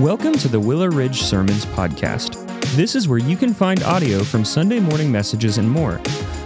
[0.00, 2.46] Welcome to the Willow Ridge Sermons Podcast.
[2.76, 6.00] This is where you can find audio from Sunday morning messages and more.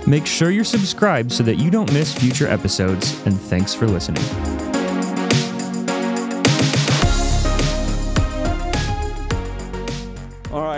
[0.07, 4.23] Make sure you're subscribed so that you don't miss future episodes, and thanks for listening.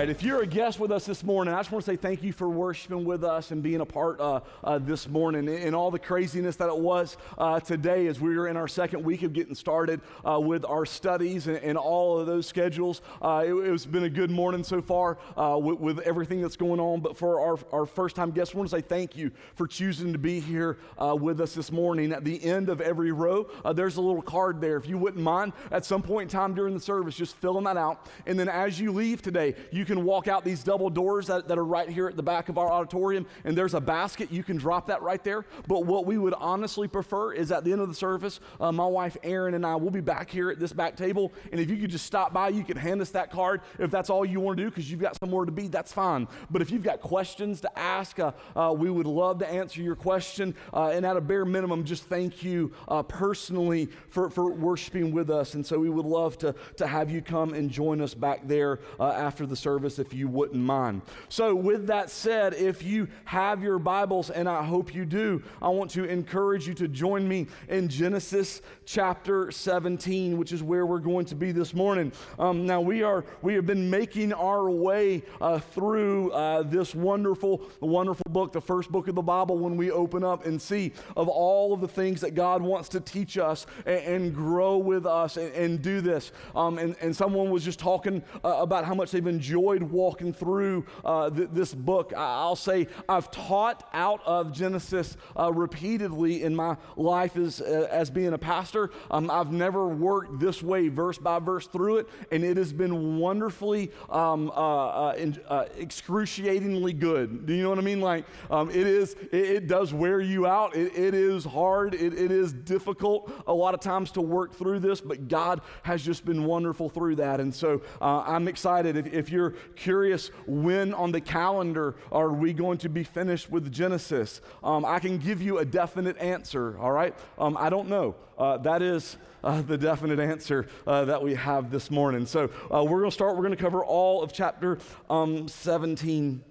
[0.04, 2.22] Right, if you're a guest with us this morning, I just want to say thank
[2.22, 5.90] you for worshiping with us and being a part uh, uh, this morning and all
[5.90, 9.32] the craziness that it was uh, today as we were in our second week of
[9.32, 13.00] getting started uh, with our studies and, and, all of those schedules.
[13.22, 16.80] Uh, it, has been a good morning so far uh, with, with, everything that's going
[16.80, 17.00] on.
[17.00, 20.12] But for our, our first time guests, I want to say thank you for choosing
[20.12, 22.12] to be here with us this morning.
[22.12, 24.76] At the end of every row, there's a little card there.
[24.76, 27.78] If you wouldn't mind, at some point in time during the service, just filling that
[27.78, 28.06] out.
[28.26, 31.46] And then as you leave today, you can can walk out these double doors that,
[31.46, 34.32] that are right here at the back of our auditorium, and there's a basket.
[34.32, 35.44] You can drop that right there.
[35.68, 38.86] But what we would honestly prefer is at the end of the service, uh, my
[38.86, 41.32] wife Erin and I will be back here at this back table.
[41.52, 43.60] And if you could just stop by, you can hand us that card.
[43.78, 46.26] If that's all you want to do, because you've got somewhere to be, that's fine.
[46.50, 49.96] But if you've got questions to ask, uh, uh, we would love to answer your
[49.96, 50.56] question.
[50.72, 55.30] Uh, and at a bare minimum, just thank you uh, personally for, for worshiping with
[55.30, 55.54] us.
[55.54, 58.80] And so we would love to, to have you come and join us back there
[58.98, 61.02] uh, after the service service if you wouldn't mind.
[61.28, 65.68] So, with that said, if you have your Bibles, and I hope you do, I
[65.68, 70.98] want to encourage you to join me in Genesis chapter 17, which is where we're
[70.98, 72.12] going to be this morning.
[72.38, 77.62] Um, now, we are we have been making our way uh, through uh, this wonderful,
[77.80, 81.28] wonderful book, the first book of the Bible, when we open up and see of
[81.28, 85.36] all of the things that God wants to teach us and, and grow with us
[85.36, 86.32] and, and do this.
[86.54, 90.32] Um, and, and someone was just talking uh, about how much they've enjoyed enjoyed walking
[90.32, 92.12] through uh, th- this book.
[92.16, 98.10] I'll say I've taught out of Genesis uh, repeatedly in my life as, uh, as
[98.10, 98.90] being a pastor.
[99.10, 103.18] Um, I've never worked this way, verse by verse, through it, and it has been
[103.18, 107.46] wonderfully, um, uh, uh, in, uh, excruciatingly good.
[107.46, 108.00] Do you know what I mean?
[108.00, 110.76] Like, um, it is, it, it, does wear you out.
[110.76, 111.94] it, it is hard.
[111.94, 116.02] It, it is difficult a lot of times to work through this, but God has
[116.02, 117.40] just been wonderful through that.
[117.40, 118.96] And so I'm excited.
[118.96, 123.70] If, if you're curious when on the calendar are we going to be finished with
[123.72, 127.14] Genesis, um, I can give you a definite answer, all right?
[127.38, 128.16] Um, I don't know.
[128.38, 132.26] Uh, that is uh, the definite answer uh, that we have this morning.
[132.26, 136.42] So uh, we're going to start, we're going to cover all of chapter um, 17.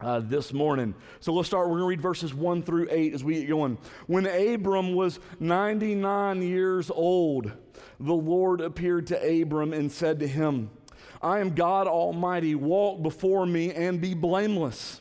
[0.00, 0.92] Uh, this morning.
[1.20, 1.68] So let's start.
[1.68, 3.78] We're going to read verses 1 through 8 as we get going.
[4.06, 7.52] When Abram was 99 years old,
[8.00, 10.70] the Lord appeared to Abram and said to him,
[11.24, 12.54] I am God Almighty.
[12.54, 15.00] Walk before me and be blameless,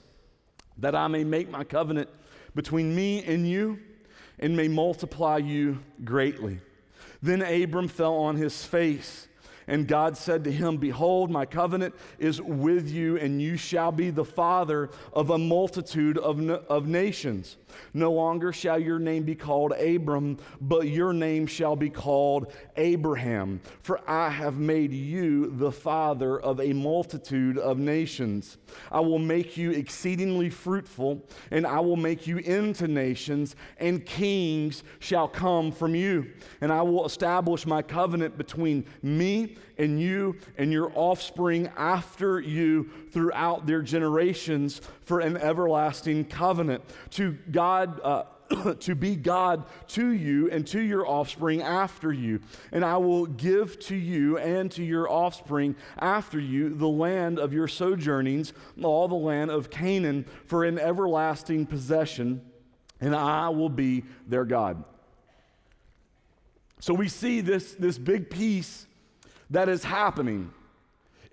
[0.77, 2.09] that I may make my covenant
[2.55, 3.77] between me and you
[4.39, 6.61] and may multiply you greatly.
[7.21, 9.27] Then Abram fell on his face.
[9.67, 14.09] And God said to him, Behold, my covenant is with you, and you shall be
[14.09, 17.55] the father of a multitude of, of nations.
[17.93, 23.61] No longer shall your name be called Abram, but your name shall be called Abraham,
[23.81, 28.57] for I have made you the father of a multitude of nations.
[28.91, 34.83] I will make you exceedingly fruitful, and I will make you into nations, and kings
[34.99, 36.31] shall come from you.
[36.61, 42.89] And I will establish my covenant between me and you and your offspring after you
[43.11, 46.83] throughout their generations for an everlasting covenant.
[47.11, 48.23] To God, uh,
[48.79, 52.41] to be God to you and to your offspring after you.
[52.71, 57.53] And I will give to you and to your offspring after you the land of
[57.53, 62.41] your sojournings, all the land of Canaan, for an everlasting possession,
[62.99, 64.83] and I will be their God.
[66.79, 68.87] So we see this, this big piece
[69.49, 70.51] that is happening.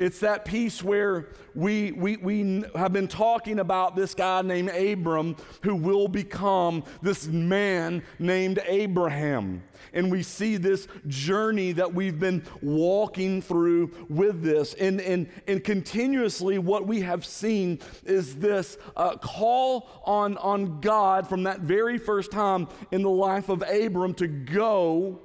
[0.00, 5.36] It's that piece where we, we, we have been talking about this guy named Abram
[5.62, 9.62] who will become this man named Abraham.
[9.92, 14.72] And we see this journey that we've been walking through with this.
[14.72, 21.28] And, and, and continuously, what we have seen is this uh, call on, on God
[21.28, 25.20] from that very first time in the life of Abram to go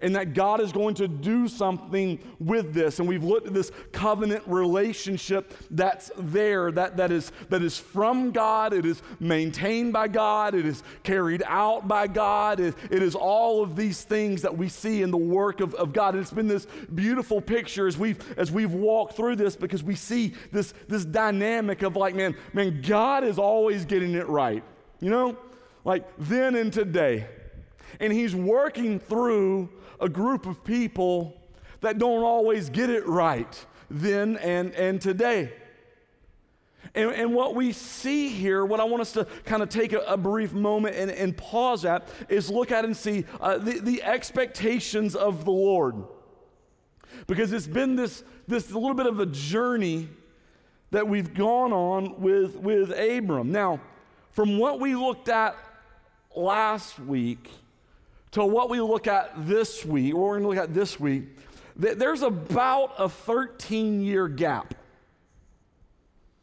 [0.00, 2.98] and that God is going to do something with this.
[2.98, 8.30] And we've looked at this covenant relationship that's there, that, that, is, that is from
[8.30, 13.14] God, it is maintained by God, it is carried out by God, it, it is
[13.14, 16.14] all of these things that we see in the work of, of God.
[16.14, 19.94] And it's been this beautiful picture as we've, as we've walked through this because we
[19.94, 24.62] see this, this dynamic of like, man, man, God is always getting it right.
[25.00, 25.38] You know?
[25.84, 27.26] Like then and today.
[28.00, 29.70] And he's working through
[30.00, 31.40] a group of people
[31.80, 35.52] that don't always get it right then and, and today.
[36.94, 40.00] And, and, what we see here, what I want us to kind of take a,
[40.00, 44.02] a brief moment and, and, pause at, is look at and see uh, the, the
[44.02, 45.96] expectations of the Lord.
[47.26, 50.08] Because it's been this, this little bit of a journey
[50.90, 53.50] that we've gone on with, with Abram.
[53.50, 53.80] Now,
[54.30, 55.56] from what we looked at
[56.34, 57.50] last week
[58.32, 61.24] to what we look at this week, what we're going to look at this week,
[61.76, 64.74] there's about a 13 year gap.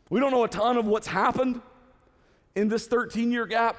[0.10, 1.62] We don't know a ton of what's happened
[2.56, 3.78] in this 13 year gap.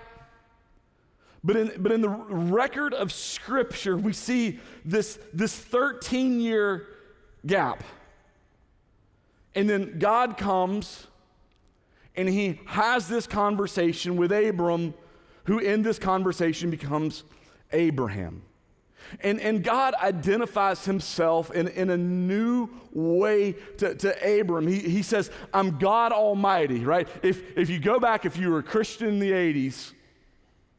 [1.44, 6.86] But in, but in the record of Scripture, we see this, this 13 year
[7.46, 7.84] gap.
[9.54, 11.06] And then God comes
[12.16, 14.94] and he has this conversation with Abram,
[15.44, 17.24] who in this conversation becomes
[17.72, 18.42] Abraham.
[19.20, 24.66] And, and God identifies himself in, in a new way to, to Abram.
[24.66, 27.08] He, he says, I'm God Almighty, right?
[27.22, 29.92] If, if you go back, if you were a Christian in the 80s,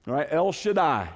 [0.06, 1.10] right, El Shaddai,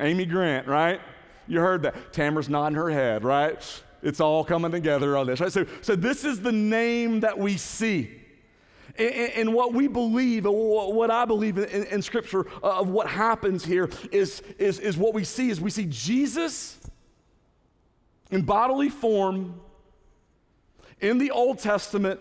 [0.00, 1.00] Amy Grant, right?
[1.46, 2.12] You heard that.
[2.12, 3.82] Tamara's nodding her head, right?
[4.02, 5.52] It's all coming together on this, right?
[5.52, 8.10] So, so this is the name that we see.
[8.98, 13.90] And, what we believe, what I believe in, in Scripture uh, of what happens here
[14.10, 16.78] is, is, is what we see is we see Jesus
[18.30, 19.60] in bodily form
[21.00, 22.20] in the Old Testament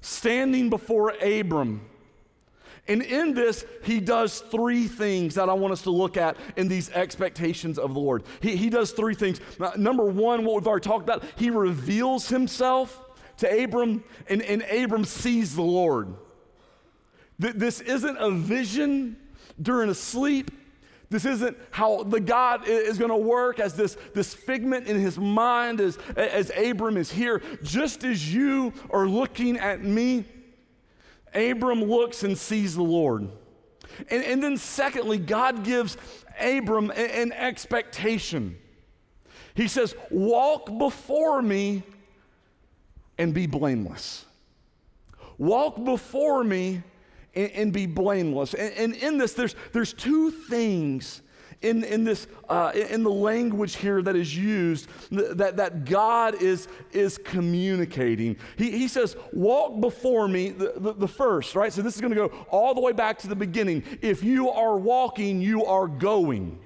[0.00, 1.88] standing before Abram.
[2.88, 6.66] And in this, he does three things that I want us to look at in
[6.66, 8.24] these expectations of the Lord.
[8.40, 9.40] He, he does three things.
[9.76, 13.04] Number one, what we've already talked about, he reveals himself
[13.38, 16.14] to Abram, and, and Abram sees the Lord.
[17.40, 19.16] Th- this isn't a vision
[19.60, 20.50] during a sleep.
[21.10, 25.18] This isn't how the God is going to work as this, this figment in his
[25.18, 27.42] mind as, as Abram is here.
[27.62, 30.24] Just as you are looking at me,
[31.34, 33.28] Abram looks and sees the Lord.
[34.10, 35.98] And, and then, secondly, God gives
[36.40, 38.56] Abram an expectation.
[39.54, 41.82] He says, Walk before me
[43.18, 44.24] and be blameless.
[45.38, 46.82] Walk before me
[47.34, 48.54] and, and be blameless.
[48.54, 51.22] And, and, in this, there's, there's two things
[51.62, 56.68] in, in this uh, in the language here that is used that, that God is,
[56.92, 58.36] is communicating.
[58.56, 61.72] He, he says, walk before me, the, the, the first, right?
[61.72, 63.84] So this is going to go all the way back to the beginning.
[64.02, 66.58] If you are walking, you are going.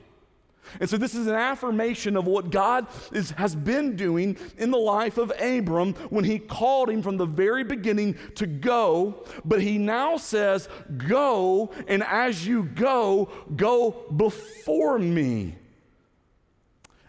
[0.80, 4.78] And so, this is an affirmation of what God is, has been doing in the
[4.78, 9.24] life of Abram when he called him from the very beginning to go.
[9.44, 15.56] But he now says, Go, and as you go, go before me.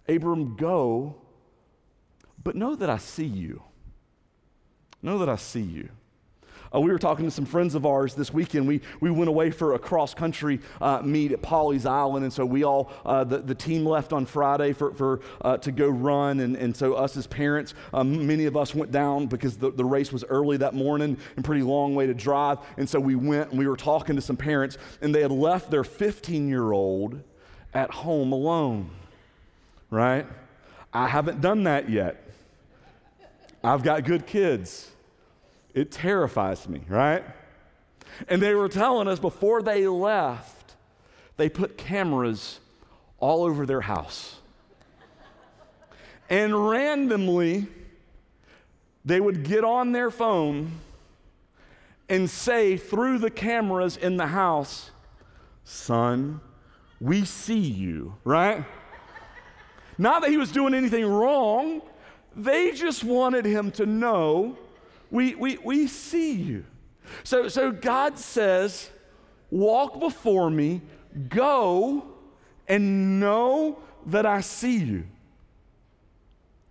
[0.07, 1.15] Abram, go,
[2.43, 3.61] but know that I see you.
[5.01, 5.89] Know that I see you.
[6.73, 8.67] Uh, we were talking to some friends of ours this weekend.
[8.67, 12.23] We, we went away for a cross country uh, meet at Pawleys Island.
[12.23, 15.71] And so we all, uh, the, the team left on Friday for, for, uh, to
[15.71, 16.39] go run.
[16.39, 19.85] And, and so us as parents, um, many of us went down because the, the
[19.85, 22.59] race was early that morning and pretty long way to drive.
[22.77, 25.71] And so we went and we were talking to some parents, and they had left
[25.71, 27.21] their 15 year old
[27.73, 28.89] at home alone,
[29.89, 30.25] right?
[30.93, 32.23] I haven't done that yet.
[33.63, 34.89] I've got good kids.
[35.77, 37.23] It terrifies me, right?
[38.27, 40.73] And they were telling us before they left,
[41.37, 42.59] they put cameras
[43.19, 44.37] all over their house.
[46.31, 47.67] and randomly,
[49.05, 50.71] they would get on their phone
[52.09, 54.89] and say through the cameras in the house,
[55.63, 56.41] Son,
[56.99, 58.65] we see you, right?
[59.99, 61.83] Not that he was doing anything wrong,
[62.35, 64.57] they just wanted him to know
[65.11, 66.65] we, we, we see you.
[67.23, 68.89] So, so God says,
[69.49, 70.81] Walk before me,
[71.29, 72.05] go,
[72.67, 75.05] and know that I see you.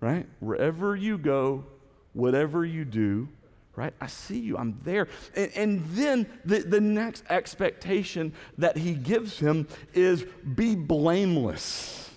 [0.00, 0.26] Right?
[0.40, 1.64] Wherever you go,
[2.12, 3.28] whatever you do,
[3.76, 3.95] right?
[4.00, 5.09] I see you, I'm there.
[5.35, 10.25] And, and, then the, the next expectation that he gives him is
[10.55, 12.11] be blameless.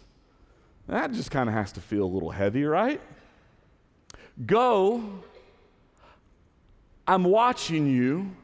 [0.88, 3.02] That just kind of has to feel a little heavy, right?
[4.46, 5.24] Go
[7.10, 8.36] I'm watching you.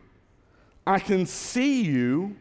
[0.85, 2.35] I can see you.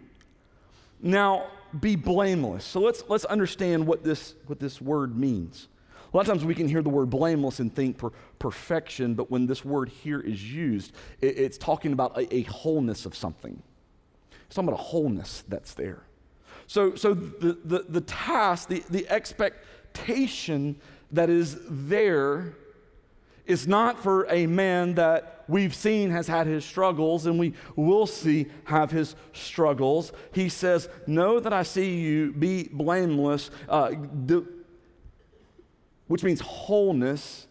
[1.01, 1.47] Now,
[1.79, 2.65] be blameless.
[2.65, 5.69] So let's, let's understand what this, what this word means.
[6.13, 9.31] A lot of times we can hear the word blameless and think per, perfection, but
[9.31, 13.63] when this word here is used, it, it's talking about a, a, wholeness of something.
[14.47, 16.05] It's talking about a wholeness that's there.
[16.67, 19.61] So, so the, the, the task, the, the expectation,
[19.95, 20.77] expectation
[21.13, 22.57] that is there
[23.47, 28.07] is not for a man that we've seen has had his struggles and we will
[28.07, 30.13] see have his struggles.
[30.33, 34.47] He says, Know that I see you, be blameless, uh, do,
[36.07, 37.47] which means wholeness.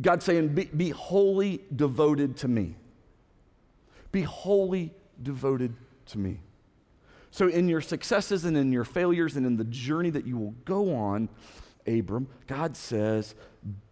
[0.00, 2.76] God saying, be, be wholly devoted to me.
[4.12, 5.74] Be wholly devoted
[6.06, 6.40] to me.
[7.30, 10.54] So, in your successes and in your failures and in the journey that you will
[10.64, 11.28] go on,
[11.86, 13.34] Abram, God says,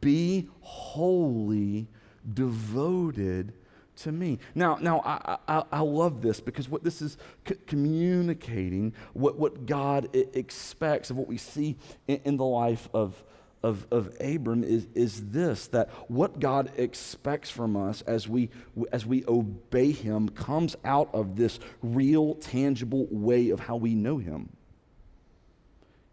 [0.01, 1.89] Be wholly
[2.33, 3.53] devoted
[3.97, 4.39] to me.
[4.55, 7.17] Now, now I, I, I love this because what this is
[7.47, 11.77] c- communicating, what, what God I- expects of what we see
[12.09, 13.23] in, in the life of,
[13.63, 18.51] of, of Abram is, is this that what God expects from us as we,
[18.93, 24.19] as we obey Him comes out of this real, tangible way of how we know
[24.19, 24.51] Him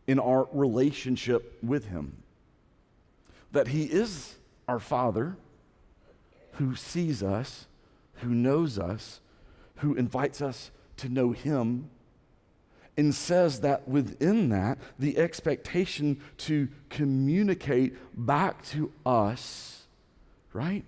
[0.07, 2.21] in our relationship with Him.
[3.53, 4.35] That He is
[4.67, 5.35] our Father
[6.53, 7.67] who sees us,
[8.15, 9.21] who knows us,
[9.77, 11.89] who invites us to know Him,
[12.97, 19.83] and says that within that, the expectation to communicate back to us,
[20.53, 20.83] right,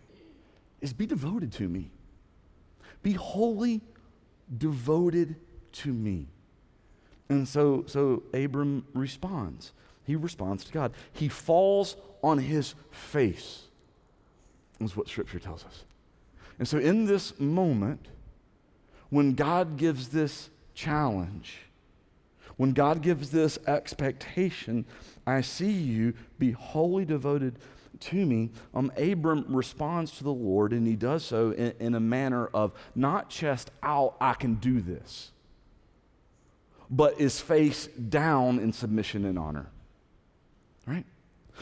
[0.81, 1.89] is be devoted to me.
[3.01, 3.81] Be wholly
[4.55, 5.35] devoted
[5.71, 6.27] to me.
[7.29, 9.71] And so, so Abram responds.
[10.05, 10.93] He responds to God.
[11.13, 13.63] He falls on his face,
[14.85, 15.83] is what Scripture tells us.
[16.59, 18.07] And so, in this moment,
[19.09, 21.59] when God gives this challenge,
[22.57, 24.85] when God gives this expectation,
[25.25, 27.57] I see you be wholly devoted
[28.01, 28.51] to me.
[28.73, 32.73] Um, Abram responds to the Lord, and he does so in, in a manner of
[32.95, 35.31] not chest out, I can do this
[36.93, 39.67] but is face down in submission and honor.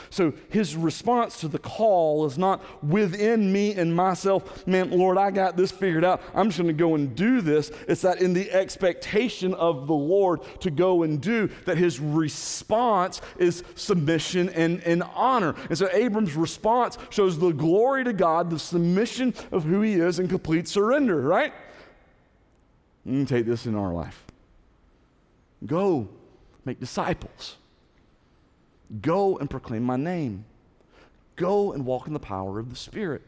[0.10, 5.32] So his response to the call is not within me and myself, man, Lord, I
[5.32, 6.22] got this figured out.
[6.34, 7.72] I'm just going to go and do this.
[7.88, 13.22] It's that in the expectation of the Lord to go and do, that his response
[13.38, 15.56] is submission and, and honor.
[15.70, 20.20] And so Abram's response shows the glory to God, the submission of who he is,
[20.20, 21.54] and complete surrender, right?
[23.26, 24.26] Take this in our life.
[25.66, 26.10] Go
[26.66, 27.58] make disciples.
[29.00, 30.46] Go and proclaim my name.
[31.36, 33.22] Go and walk in the power of the Spirit.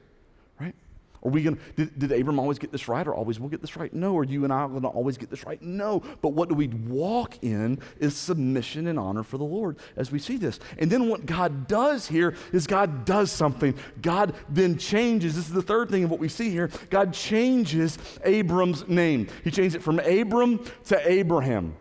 [0.60, 0.76] Right?
[1.24, 3.62] Are we going to, did, did Abram always get this right or always will get
[3.62, 3.94] this right?
[3.94, 4.18] No.
[4.18, 5.62] Are you and I going to always get this right?
[5.62, 6.02] No.
[6.22, 10.20] But what do we walk in is submission and honor for the Lord as we
[10.20, 10.60] see this.
[10.78, 13.74] And then what God does here is God does something.
[14.02, 15.36] God then changes.
[15.36, 16.70] This is the third thing of what we see here.
[16.90, 19.28] God changes Abram's name.
[19.46, 21.78] He changed it from Abram to Abraham.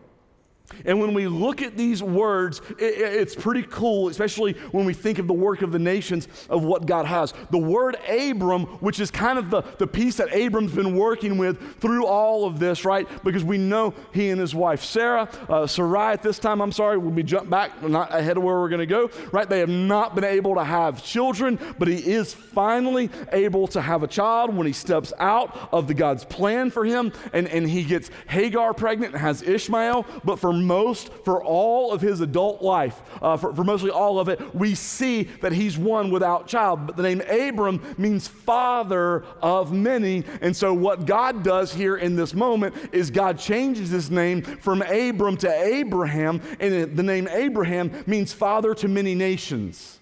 [0.85, 5.19] And when we look at these words, it, it's pretty cool, especially when we think
[5.19, 7.35] of the work of the nations of what God has.
[7.51, 11.81] The word Abram, which is kind of the, the piece that Abram's been working with
[11.81, 13.07] through all of this, right?
[13.25, 16.99] Because we know he and his wife Sarah, uh, Sarai at this time, I'm sorry,
[16.99, 19.49] when we jump back, not ahead of where we're going to go, right?
[19.49, 24.03] They have not been able to have children, but he is finally able to have
[24.03, 27.85] a child when he steps out of the God's plan for him and, and he
[27.85, 30.07] gets Hagar pregnant and has Ishmael.
[30.25, 34.29] But for most, for all of his adult life, uh, for, for mostly all of
[34.29, 36.87] it, we see that he's one without child.
[36.87, 40.25] But the name Abram means father of many.
[40.41, 44.83] And so, what God does here in this moment is God changes his name from
[44.83, 46.41] Abram to Abraham.
[46.61, 49.99] And the name Abraham means father to many nations.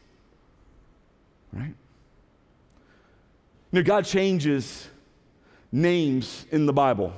[1.52, 1.74] Right?
[3.72, 4.88] Know, God changes
[5.72, 7.12] names in the Bible.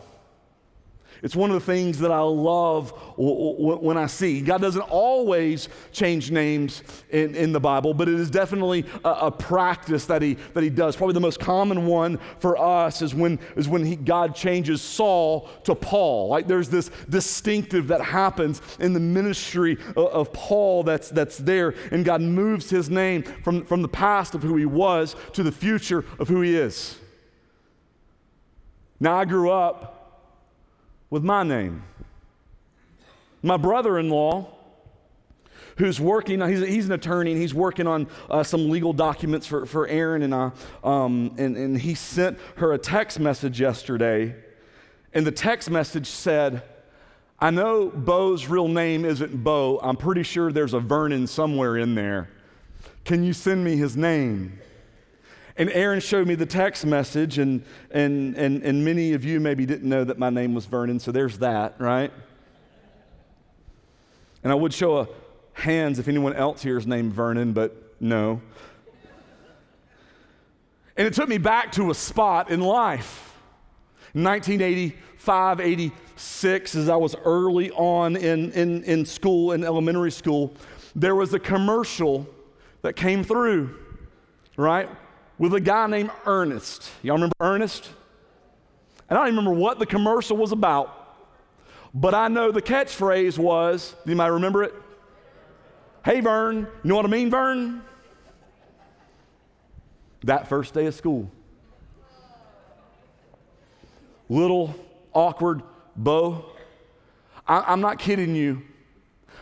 [1.22, 4.40] It's one of the things that I love when I see.
[4.40, 9.30] God doesn't always change names in, in the Bible, but it is definitely a, a,
[9.30, 10.96] practice that he, that he does.
[10.96, 15.48] Probably the most common one for us is when, is when he, God changes Saul
[15.62, 16.26] to Paul.
[16.26, 21.74] Like there's this distinctive that happens in the ministry of, of Paul that's, that's there,
[21.92, 25.52] and God moves his name from, from the past of who he was to the
[25.52, 26.98] future of who he is.
[28.98, 30.01] Now, I grew up
[31.12, 31.82] with my name.
[33.42, 34.48] My brother in law,
[35.76, 39.66] who's working, he's, he's an attorney and he's working on uh, some legal documents for,
[39.66, 40.52] for Erin and I.
[40.82, 44.34] Um, and, and he sent her a text message yesterday.
[45.12, 46.62] And the text message said,
[47.38, 49.80] I know Beau's real name isn't Beau.
[49.82, 52.30] I'm pretty sure there's a Vernon somewhere in there.
[53.04, 54.58] Can you send me his name?
[55.56, 59.66] And Erin showed me the text message, and, and, and, and many of you maybe
[59.66, 62.10] didn't know that my name was Vernon, so there's that, right?
[64.42, 65.08] And I would show a,
[65.54, 68.40] hands if anyone else here is named Vernon, but no.
[70.96, 73.38] And it took me back to a spot in life.
[74.12, 80.52] 1985, 86, as I was early on in, in, in school, in elementary school,
[80.94, 82.26] there was a commercial
[82.82, 83.78] that came through,
[84.56, 84.90] right,
[85.42, 86.88] with a guy named Ernest.
[87.02, 87.90] Y'all remember Ernest?
[89.10, 91.16] And I don't even remember what the commercial was about,
[91.92, 94.72] but I know the catchphrase was, you might remember it?
[96.04, 97.82] Hey, Vern, you know what I mean, Vern?
[100.22, 101.28] That first day of school.
[104.28, 104.72] Little
[105.12, 105.62] awkward
[105.96, 106.52] bow.
[107.48, 108.62] I, am not kidding you.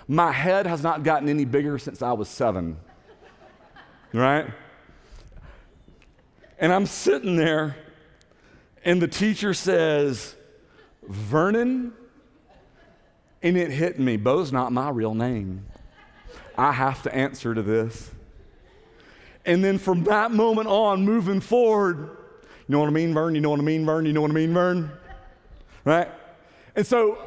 [0.08, 2.78] My head has not gotten any bigger since I was seven.
[4.14, 4.46] Right?
[6.60, 7.74] And I'm sitting there,
[8.84, 10.36] and the teacher says,
[11.08, 11.94] Vernon,
[13.42, 14.18] and it hit me.
[14.18, 15.64] Beau's not my real name.
[16.58, 18.10] I have to answer to this.
[19.46, 23.34] And then from that moment on, moving forward, you know what I mean, Vern?
[23.34, 24.04] You know what I mean, Vern?
[24.04, 24.90] You know what I mean, Vern?
[25.86, 26.08] Right?
[26.76, 27.18] And so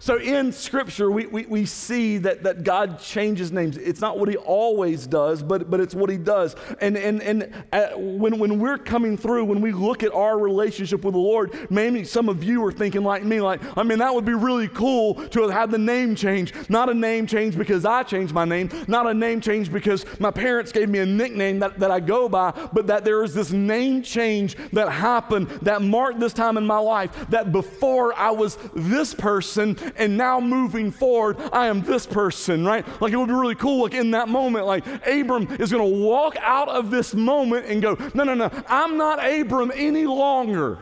[0.00, 3.76] so in Scripture, we, we, we, see that, that God changes names.
[3.76, 6.56] It's not what He always does, but, but it's what He does.
[6.80, 11.04] And, and, and uh, when, when we're coming through, when we look at our relationship
[11.04, 14.14] with the Lord, maybe some of you are thinking like me, like, I mean, that
[14.14, 16.54] would be really cool to have had the name change.
[16.70, 20.30] Not a name change because I changed my name, not a name change because my
[20.30, 23.52] parents gave me a nickname that, that I go by, but that there is this
[23.52, 28.56] name change that happened that marked this time in my life that before I was
[28.74, 32.84] this person and now moving forward, I am this person, right?
[33.00, 36.36] Like it would be really cool, like in that moment, like Abram is gonna walk
[36.40, 40.78] out of this moment and go, no, no, no, I'm not Abram any longer.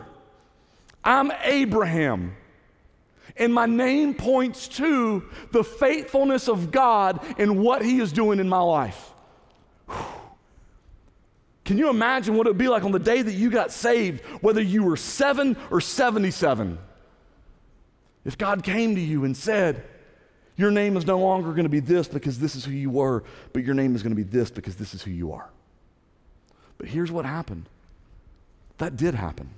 [1.03, 2.35] I'm Abraham.
[3.37, 8.49] And my name points to the faithfulness of God and what He is doing in
[8.49, 9.11] my life.
[11.63, 14.25] Can you imagine what it would be like on the day that you got saved,
[14.41, 16.79] whether you were seven or 77?
[18.29, 19.83] If God came to you and said,
[20.55, 23.23] Your name is no longer going to be this because this is who you were,
[23.53, 25.49] but your name is going to be this because this is who you are.
[26.77, 27.67] But here's what happened
[28.77, 29.49] that did happen.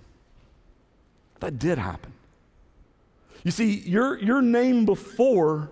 [1.41, 2.13] That did happen.
[3.43, 5.69] You see, your, your name before,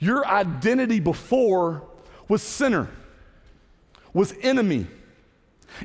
[0.00, 1.84] your identity before
[2.26, 2.90] was sinner,
[4.12, 4.88] was enemy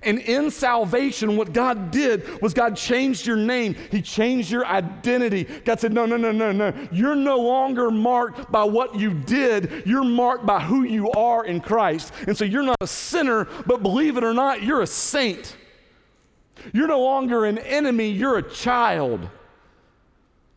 [0.04, 3.76] and in salvation, what God did was God changed your name.
[3.92, 5.44] He changed your identity.
[5.44, 6.74] God said, No, no, no, no, no.
[6.92, 9.84] You're no longer marked by what you did.
[9.86, 12.14] You're marked by who you are in Christ.
[12.28, 15.56] And so you're not a sinner, but believe it or not, you're a saint.
[16.74, 19.30] You're no longer an enemy, you're a child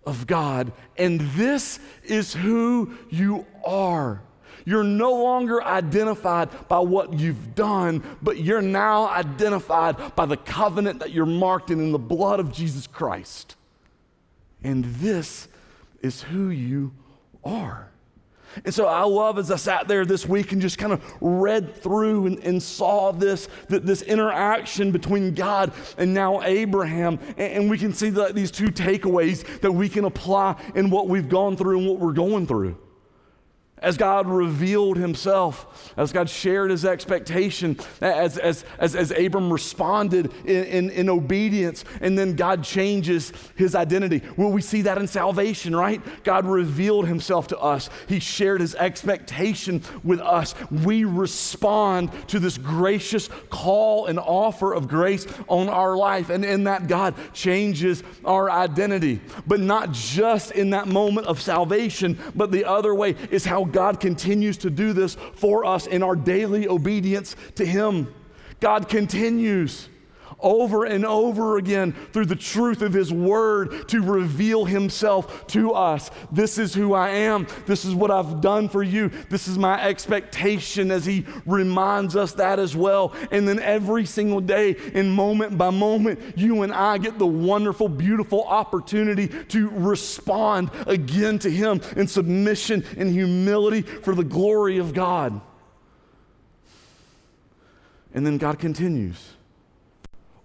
[0.05, 0.73] of God.
[0.97, 4.23] And this is who you are.
[4.65, 11.01] You're no longer identified by what you've done, but you're now identified by the covenant
[11.01, 13.57] that you're marked in in the blood of Jesus Christ.
[14.63, 15.49] And this
[16.03, 16.93] is who you
[17.45, 17.91] are.
[18.65, 21.77] And so I love as I sat there this week and just kind of read
[21.77, 27.21] through and, and saw this, this interaction between God and now Abraham.
[27.37, 31.09] And, and we can see the, these two takeaways that we can apply in what
[31.09, 32.77] we've gone through and what we're going through
[33.81, 40.33] as God revealed himself, as God shared his expectation, as, as, as, as Abram responded
[40.45, 44.23] in, in, in, obedience, and then God changes his identity.
[44.37, 46.01] Well, we see that in salvation, right?
[46.25, 50.55] God revealed himself to us, he shared his expectation with us.
[50.71, 56.65] We respond to this gracious call and offer of grace on our life, and in
[56.65, 59.21] that, God changes our identity.
[59.47, 64.01] But not just in that moment of salvation, but the other way is how God
[64.01, 68.13] continues to do this for us in our daily obedience to Him.
[68.61, 69.89] God continues
[70.43, 76.11] over and over again through the truth of His Word to reveal Himself to us.
[76.33, 77.47] This is who I am.
[77.67, 79.11] This is what I've done for you.
[79.29, 83.15] This is my expectation as He reminds us that as well.
[83.31, 87.89] And then every single day, in moment by moment, you and I get the wonderful,
[87.89, 94.95] beautiful opportunity to respond again to Him in submission and humility for the glory of
[94.95, 95.41] God.
[98.13, 99.35] And then God continues.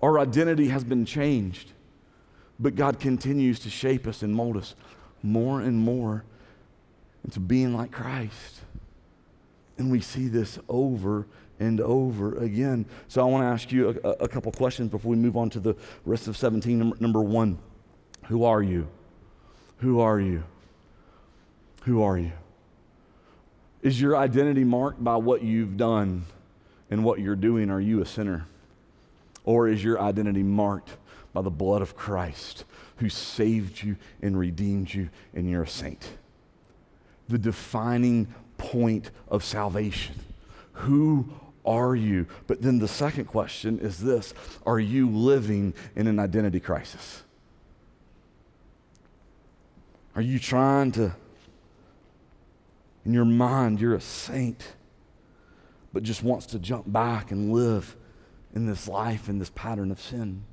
[0.06, 1.72] Our identity has been changed,
[2.60, 4.76] but God continues to shape us and mold us
[5.24, 6.24] more and more
[7.24, 8.62] into being like Christ.
[9.80, 11.26] And we see this over
[11.60, 12.86] and over again.
[13.08, 15.60] So I want to ask you a, a couple questions before we move on to
[15.60, 15.74] the
[16.06, 16.78] rest of 17.
[16.78, 17.58] Number, number one,
[18.26, 18.88] who are you?
[19.78, 20.44] Who are you?
[21.86, 22.34] Who are you?
[23.82, 26.28] Is your identity marked by what you've done
[26.92, 27.72] and what you're doing?
[27.72, 28.46] Are you a sinner?
[29.46, 30.98] Or is your identity marked
[31.32, 32.66] by the blood of Christ
[32.98, 36.18] who saved you and redeemed you and you're a saint?
[37.30, 40.16] The defining point of salvation.
[40.74, 41.30] Who
[41.64, 42.28] are you?
[42.48, 44.34] But then the second question is this
[44.66, 47.24] Are you living in an identity crisis?
[50.16, 51.14] Are you trying to,
[53.04, 54.74] in your mind, you're a saint,
[55.92, 57.96] but just wants to jump back and live
[58.56, 60.44] in this life, in this pattern of sin?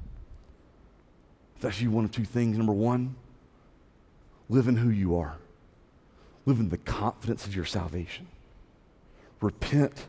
[1.57, 2.59] It's actually one of two things.
[2.59, 3.15] Number one,
[4.49, 5.37] live in who you are,
[6.45, 8.27] live in the confidence of your salvation.
[9.41, 10.07] Repent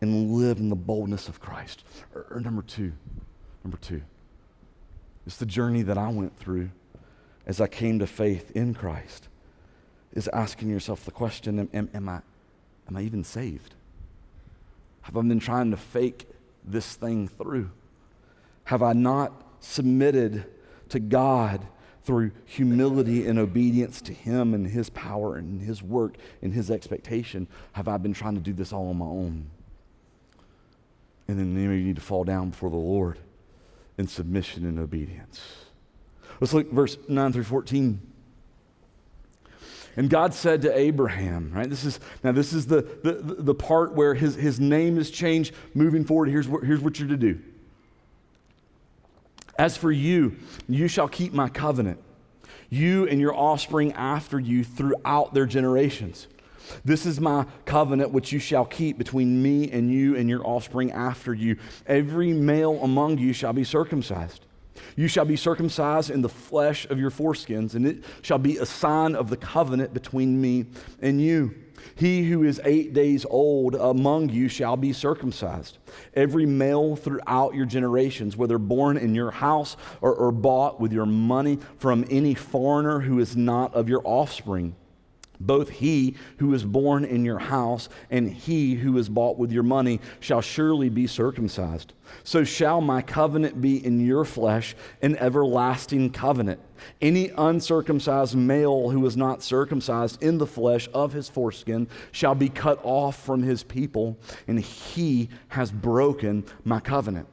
[0.00, 1.84] and live in the boldness of Christ.
[2.14, 2.92] Or, or number two,
[3.62, 4.02] number two,
[5.26, 6.70] it's the journey that I went through
[7.46, 9.28] as I came to faith in Christ
[10.12, 12.20] is asking yourself the question am, am, am, I,
[12.88, 13.74] am I even saved?
[15.02, 16.26] Have I been trying to fake
[16.64, 17.70] this thing through?
[18.64, 20.46] Have I not submitted
[20.88, 21.66] to God
[22.02, 27.48] through humility and obedience to Him and His power and His work and His expectation?
[27.72, 29.50] Have I been trying to do this all on my own?
[31.28, 33.18] And then you need to fall down before the Lord
[33.96, 35.40] in submission and obedience.
[36.40, 38.00] Let's look verse 9 through 14.
[39.96, 41.68] And God said to Abraham, right?
[41.68, 45.54] This is now this is the, the, the part where his, his name is changed.
[45.72, 47.40] Moving forward, here's what, here's what you're to do.
[49.58, 50.36] As for you,
[50.68, 52.00] you shall keep my covenant,
[52.70, 56.26] you and your offspring after you throughout their generations.
[56.84, 60.90] This is my covenant which you shall keep between me and you and your offspring
[60.92, 61.56] after you.
[61.86, 64.44] Every male among you shall be circumcised.
[64.96, 68.66] You shall be circumcised in the flesh of your foreskins, and it shall be a
[68.66, 70.66] sign of the covenant between me
[71.00, 71.54] and you.
[71.96, 75.78] He who is eight days old among you shall be circumcised.
[76.14, 81.06] Every male throughout your generations, whether born in your house or, or bought with your
[81.06, 84.74] money from any foreigner who is not of your offspring
[85.40, 89.62] both he who is born in your house and he who is bought with your
[89.62, 91.92] money shall surely be circumcised.
[92.22, 96.60] So shall my covenant be in your flesh, an everlasting covenant.
[97.00, 102.48] Any uncircumcised male who is not circumcised in the flesh of his foreskin shall be
[102.48, 107.26] cut off from his people, and he has broken my covenant.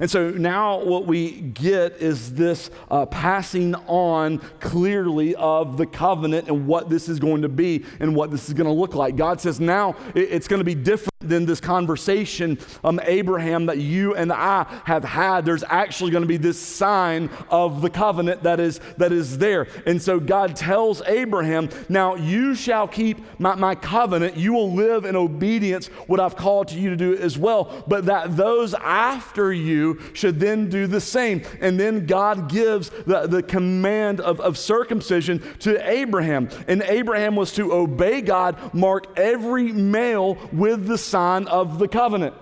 [0.00, 6.48] And so now what we get is this uh, passing on clearly of the covenant
[6.48, 9.16] and what this is going to be and what this is going to look like.
[9.16, 14.14] God says now it's going to be different than this conversation, um, Abraham, that you
[14.14, 15.44] and I have had.
[15.44, 19.66] There's actually going to be this sign of the covenant that is, that is there.
[19.86, 24.36] And so God tells Abraham, Now you shall keep my, my covenant.
[24.36, 27.84] You will live in obedience, what I've called to you to do as well.
[27.86, 29.75] But that those after you
[30.12, 31.42] should then do the same.
[31.60, 36.48] And then God gives the, the command of, of circumcision to Abraham.
[36.68, 42.34] And Abraham was to obey God, mark every male with the sign of the covenant.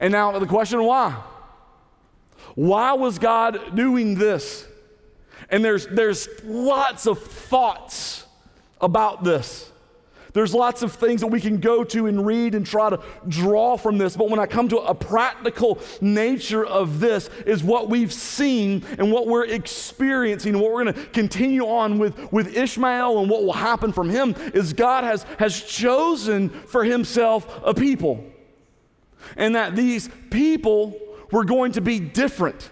[0.00, 1.22] And now the question why?
[2.54, 4.66] Why was God doing this?
[5.50, 8.24] And there's, there's lots of thoughts
[8.80, 9.70] about this.
[10.36, 13.78] There's lots of things that we can go to and read and try to draw
[13.78, 14.18] from this.
[14.18, 19.10] But when I come to a practical nature of this, is what we've seen and
[19.10, 23.44] what we're experiencing, and what we're going to continue on with, with Ishmael and what
[23.44, 28.22] will happen from him, is God has, has chosen for himself a people.
[29.38, 31.00] And that these people
[31.32, 32.68] were going to be different.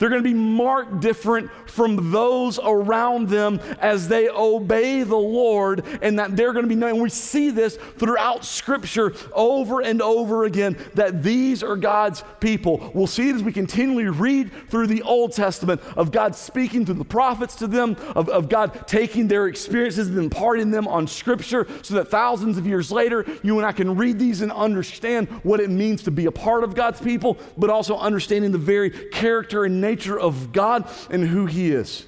[0.00, 5.84] They're going to be marked different from those around them as they obey the Lord,
[6.00, 6.92] and that they're going to be known.
[6.92, 12.90] And We see this throughout Scripture over and over again that these are God's people.
[12.94, 16.94] We'll see it as we continually read through the Old Testament of God speaking through
[16.94, 21.66] the prophets to them, of, of God taking their experiences and imparting them on Scripture
[21.82, 25.60] so that thousands of years later, you and I can read these and understand what
[25.60, 29.66] it means to be a part of God's people, but also understanding the very character
[29.66, 32.06] and nature nature of God and who He is.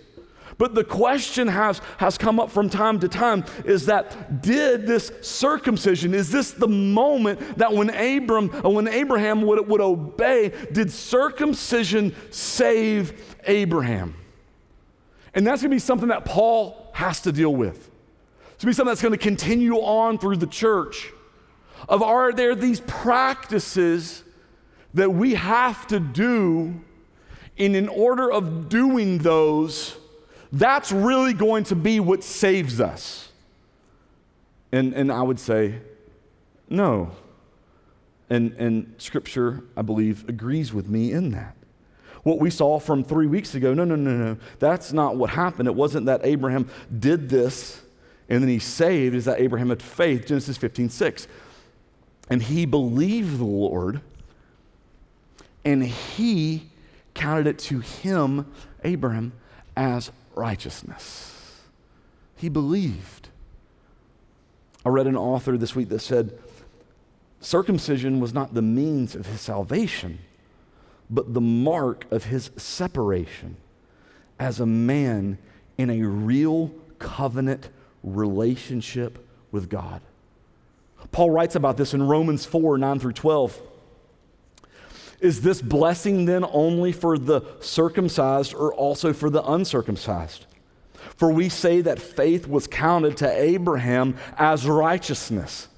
[0.58, 5.10] But the question has, has come up from time to time is that did this
[5.20, 10.92] circumcision, is this the moment that when Abram, uh, when Abraham would, would obey, did
[10.92, 14.14] circumcision save Abraham?
[15.34, 17.90] And that's gonna be something that Paul has to deal with.
[18.54, 21.10] It's gonna be something that's gonna continue on through the church.
[21.88, 24.22] Of are there these practices
[24.94, 26.80] that we have to do
[27.64, 29.96] and in order of doing those,
[30.52, 33.28] that's really going to be what saves us.
[34.70, 35.76] And, and I would say,
[36.68, 37.12] No.
[38.30, 41.54] And, and Scripture, I believe, agrees with me in that.
[42.22, 44.36] What we saw from three weeks ago, no, no, no, no.
[44.58, 45.68] That's not what happened.
[45.68, 47.82] It wasn't that Abraham did this
[48.32, 51.28] and then he saved, is that Abraham had faith, Genesis 15, 6.
[52.30, 54.00] And he believed the Lord,
[55.66, 56.70] and he
[57.14, 58.50] counted it to him,
[58.84, 59.32] Abraham,
[59.76, 61.60] as righteousness.
[62.36, 63.28] He believed.
[64.84, 66.38] I read an author this week that said,
[67.40, 70.18] circumcision was not the means of his salvation,
[71.08, 73.56] but the mark of his separation
[74.38, 75.38] as a man
[75.78, 77.68] in a real covenant
[78.02, 80.00] relationship with God.
[81.10, 83.60] Paul writes about this in Romans 4 9 through 12.
[85.22, 90.46] Is this blessing then only for the circumcised or also for the uncircumcised?
[91.16, 95.68] For we say that faith was counted to Abraham as righteousness.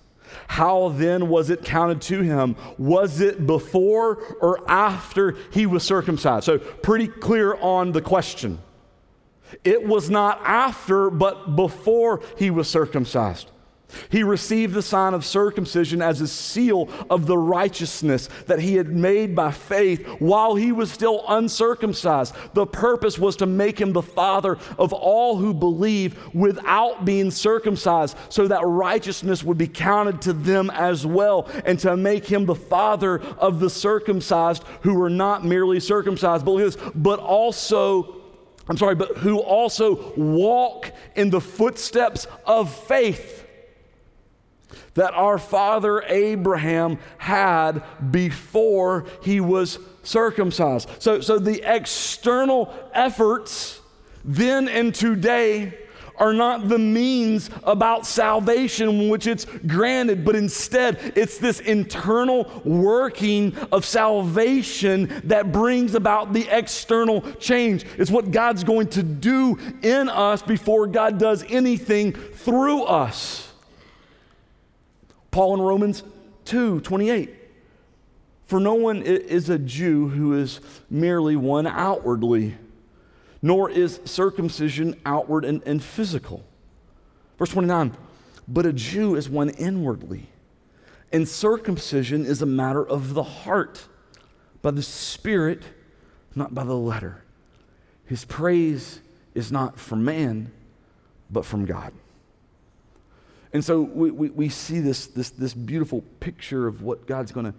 [0.49, 2.57] How then was it counted to him?
[2.79, 6.45] Was it before or after he was circumcised?
[6.47, 8.59] So, pretty clear on the question.
[9.63, 13.51] It was not after, but before he was circumcised.
[14.11, 18.89] He received the sign of circumcision as a seal of the righteousness that he had
[18.89, 22.35] made by faith while he was still uncircumcised.
[22.55, 28.17] The purpose was to make him the father of all who believe without being circumcised,
[28.29, 32.55] so that righteousness would be counted to them as well, and to make him the
[32.55, 38.21] father of the circumcised who were not merely circumcised, but also
[38.67, 43.44] I'm sorry, but who also walk in the footsteps of faith
[44.95, 50.89] that our father Abraham had before he was circumcised.
[50.99, 53.81] So, so the external efforts
[54.25, 55.75] then and today
[56.17, 63.57] are not the means about salvation, which it's granted, but instead it's this internal working
[63.73, 67.85] of salvation that brings about the external change.
[67.99, 73.44] It's what God's going to do in us before God does anything through us.
[75.35, 76.05] Paul in Romans
[76.45, 77.35] 2 28.
[78.47, 82.55] For no one is a Jew who is merely one outwardly
[83.43, 86.43] nor is circumcision outward and, and physical.
[87.37, 87.97] Verse 29
[88.47, 90.29] But a Jew is one inwardly,
[91.13, 93.89] and circumcision is a matter of the heart,
[94.63, 95.65] by the Spirit,
[96.37, 97.25] not by the letter.
[98.07, 99.01] His praise
[99.35, 100.53] is not from man,
[101.29, 101.93] but from God.
[103.55, 107.47] And so we, we, we see this, this, this beautiful picture of what God's going
[107.47, 107.55] to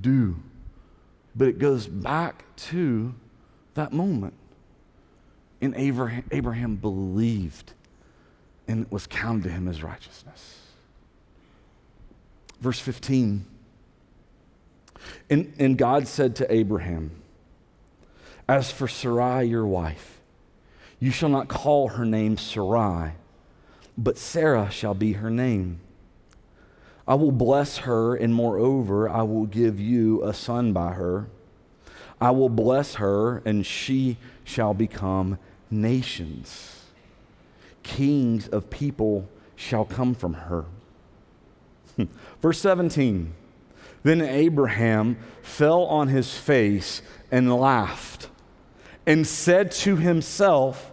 [0.00, 0.36] do.
[1.34, 3.14] But it goes back to
[3.74, 4.34] that moment
[5.60, 7.72] and Abraham, Abraham believed
[8.68, 10.58] and it was counted to him as righteousness.
[12.60, 13.46] Verse 15.
[15.30, 17.10] And, and God said to Abraham,
[18.46, 20.20] As for Sarai, your wife,
[21.00, 23.12] you shall not call her name Sarai,
[23.98, 25.80] but Sarah shall be her name.
[27.06, 31.26] I will bless her, and moreover, I will give you a son by her.
[32.20, 36.84] I will bless her, and she shall become nations.
[37.82, 40.66] Kings of people shall come from her.
[42.40, 43.34] Verse 17
[44.04, 48.28] Then Abraham fell on his face and laughed,
[49.06, 50.92] and said to himself,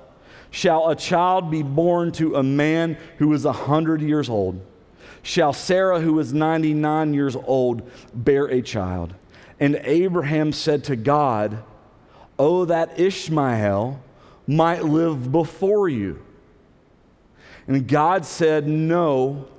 [0.55, 4.61] Shall a child be born to a man who is a hundred years old?
[5.21, 7.81] Shall Sarah, who is 99 years old,
[8.13, 9.13] bear a child?
[9.59, 11.61] And Abraham said to God,
[12.39, 14.01] Oh, that Ishmael
[14.47, 16.23] might live before you.
[17.67, 19.49] And God said, No,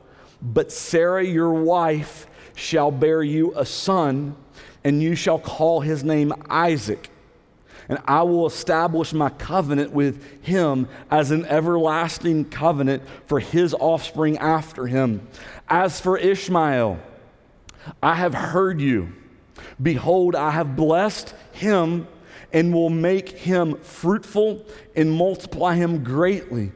[0.40, 4.34] but Sarah, your wife, shall bear you a son,
[4.82, 7.10] and you shall call his name Isaac.
[7.88, 14.38] And I will establish my covenant with him as an everlasting covenant for his offspring
[14.38, 15.26] after him.
[15.68, 16.98] As for Ishmael,
[18.02, 19.12] I have heard you.
[19.80, 22.08] Behold, I have blessed him
[22.52, 26.72] and will make him fruitful and multiply him greatly.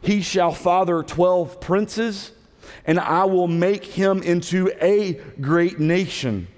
[0.00, 2.32] He shall father 12 princes,
[2.84, 6.48] and I will make him into a great nation.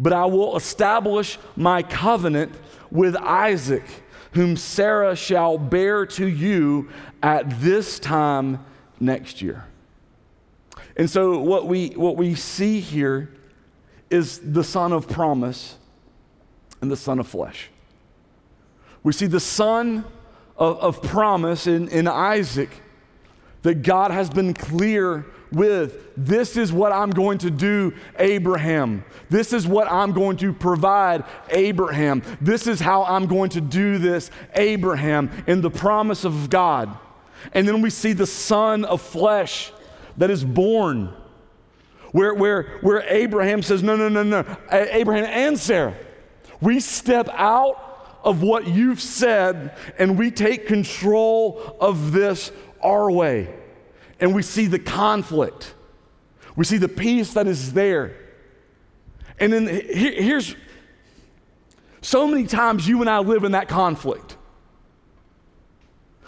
[0.00, 2.52] But I will establish my covenant
[2.90, 3.84] with Isaac,
[4.32, 6.88] whom Sarah shall bear to you
[7.22, 8.64] at this time
[9.00, 9.64] next year.
[10.96, 13.30] And so, what we, what we see here
[14.10, 15.76] is the son of promise
[16.80, 17.70] and the son of flesh.
[19.02, 20.04] We see the son
[20.56, 22.70] of, of promise in, in Isaac
[23.62, 29.04] that God has been clear with this is what I'm going to do, Abraham.
[29.30, 32.22] This is what I'm going to provide, Abraham.
[32.40, 36.96] This is how I'm going to do this, Abraham, in the promise of God.
[37.52, 39.72] And then we see the son of flesh
[40.16, 41.12] that is born,
[42.12, 44.44] where, where, where Abraham says, No, no, no, no.
[44.70, 45.94] Abraham and Sarah,
[46.60, 52.50] we step out of what you've said and we take control of this
[52.82, 53.54] our way.
[54.20, 55.74] And we see the conflict,
[56.54, 58.16] we see the peace that is there.
[59.38, 60.54] And then here's
[62.00, 64.36] so many times you and I live in that conflict.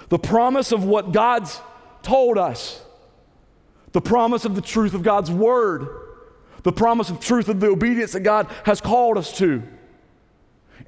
[0.08, 1.60] The promise of what God's
[2.02, 2.82] told us,
[3.92, 5.88] the promise of the truth of God's word,
[6.62, 9.62] the promise of truth of the obedience that God has called us to.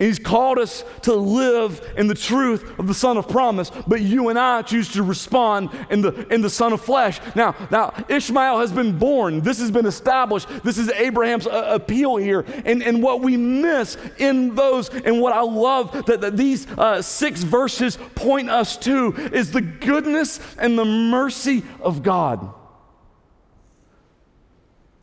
[0.01, 4.01] And He's called us to live in the truth of the Son of Promise, but
[4.01, 7.21] you and I choose to respond in the, in the Son of Flesh.
[7.37, 9.43] Now, now, Ishmael has been born.
[9.43, 10.49] This has been established.
[10.65, 12.47] This is Abraham's uh, appeal here.
[12.65, 17.03] And, and what we miss in those, and what I love that, that these uh,
[17.03, 22.55] six verses point us to, is the goodness and the mercy of God.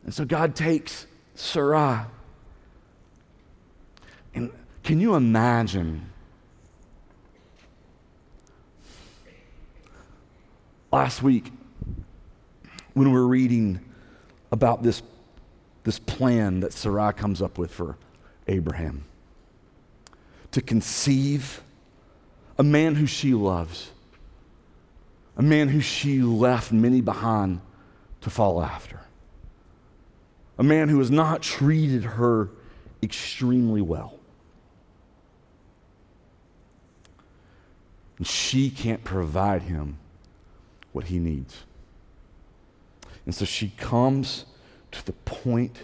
[0.06, 1.06] And so God takes
[1.36, 2.06] Sarai
[4.88, 6.10] can you imagine?
[10.94, 11.52] Last week,
[12.94, 13.82] when we were reading
[14.50, 15.02] about this,
[15.84, 17.98] this plan that Sarai comes up with for
[18.48, 19.04] Abraham
[20.52, 21.62] to conceive
[22.58, 23.92] a man who she loves,
[25.36, 27.60] a man who she left many behind
[28.22, 29.02] to follow after,
[30.58, 32.48] a man who has not treated her
[33.04, 34.17] extremely well.
[38.18, 39.98] And she can't provide him
[40.92, 41.64] what he needs.
[43.26, 44.46] And so she comes
[44.92, 45.84] to the point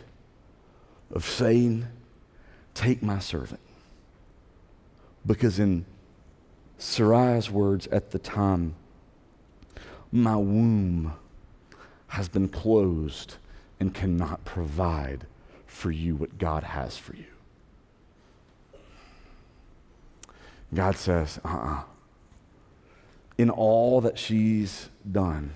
[1.11, 1.87] of saying,
[2.73, 3.59] Take my servant.
[5.25, 5.85] Because, in
[6.79, 8.73] Sarai's words at the time,
[10.11, 11.13] my womb
[12.07, 13.35] has been closed
[13.79, 15.25] and cannot provide
[15.65, 17.25] for you what God has for you.
[20.73, 21.79] God says, uh uh-uh.
[21.79, 21.83] uh
[23.37, 25.51] in all that she's done,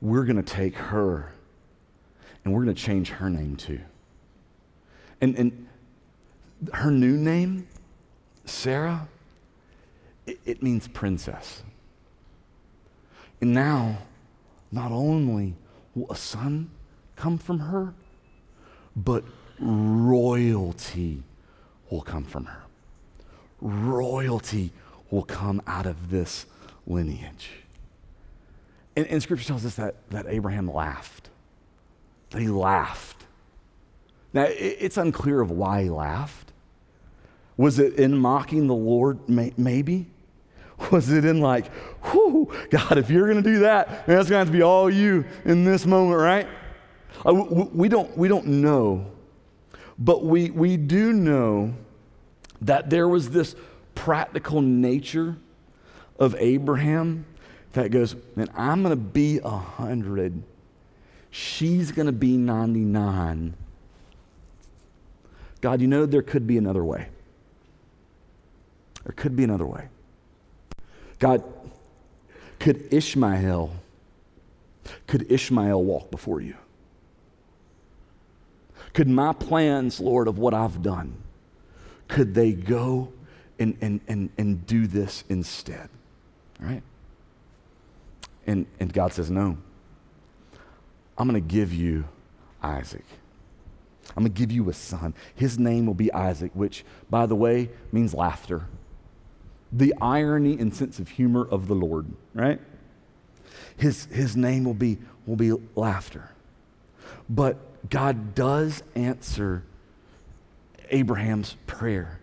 [0.00, 1.32] we're going to take her
[2.44, 3.80] and we're going to change her name too.
[5.20, 5.66] And, and
[6.72, 7.66] her new name,
[8.44, 9.08] Sarah,
[10.26, 11.62] it, it means princess.
[13.40, 13.98] And now,
[14.72, 15.54] not only
[15.94, 16.70] will a son
[17.16, 17.94] come from her,
[18.96, 19.24] but
[19.60, 21.22] royalty
[21.90, 22.62] will come from her.
[23.60, 24.72] Royalty
[25.10, 26.46] will come out of this
[26.86, 27.50] lineage.
[28.96, 31.30] And, and Scripture tells us that, that Abraham laughed.
[32.30, 33.26] That he laughed.
[34.32, 36.52] Now, it, it's unclear of why he laughed.
[37.56, 39.28] Was it in mocking the Lord?
[39.28, 40.06] May, maybe.
[40.92, 41.72] Was it in like,
[42.04, 44.62] whoo, God, if you're going to do that, man, that's going to have to be
[44.62, 46.46] all you in this moment, right?
[47.26, 49.10] Uh, we, we, don't, we don't know.
[49.98, 51.74] But we, we do know
[52.60, 53.56] that there was this
[54.08, 55.36] practical nature
[56.18, 57.26] of Abraham
[57.74, 60.42] that goes, man, I'm going to be a 100.
[61.30, 63.52] She's going to be 99.
[65.60, 67.08] God, you know there could be another way.
[69.04, 69.88] There could be another way.
[71.18, 71.44] God,
[72.58, 73.76] could Ishmael,
[75.06, 76.56] could Ishmael walk before you?
[78.94, 81.14] Could my plans, Lord, of what I've done,
[82.08, 83.12] could they go
[83.58, 85.88] and, and, and, and do this instead.
[86.60, 86.82] Right?
[88.46, 89.58] And, and God says, No.
[91.16, 92.04] I'm going to give you
[92.62, 93.04] Isaac.
[94.16, 95.14] I'm going to give you a son.
[95.34, 98.66] His name will be Isaac, which, by the way, means laughter.
[99.72, 102.60] The irony and sense of humor of the Lord, right?
[103.76, 106.30] His, his name will be, will be laughter.
[107.28, 109.64] But God does answer
[110.90, 112.20] Abraham's prayer.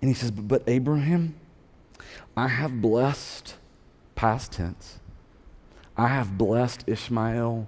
[0.00, 1.34] And he says, But Abraham,
[2.36, 3.56] I have blessed,
[4.14, 4.98] past tense,
[5.96, 7.66] I have blessed Ishmael,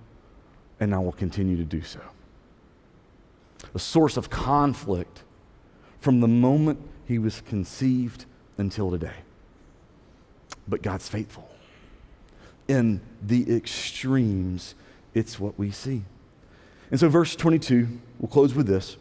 [0.78, 2.00] and I will continue to do so.
[3.74, 5.24] A source of conflict
[6.00, 8.24] from the moment he was conceived
[8.56, 9.16] until today.
[10.68, 11.50] But God's faithful.
[12.68, 14.76] In the extremes,
[15.12, 16.04] it's what we see.
[16.90, 18.96] And so, verse 22, we'll close with this